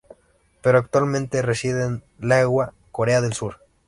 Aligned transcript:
Pero 0.63 0.79
actualmente 0.79 1.43
reside 1.43 1.83
en 1.85 2.03
Daegu, 2.17 2.71
Corea 2.91 3.21
del 3.21 3.33
Sur. 3.33 3.59